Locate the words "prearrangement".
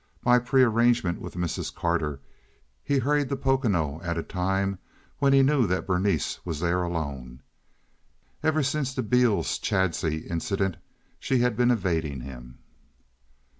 0.39-1.21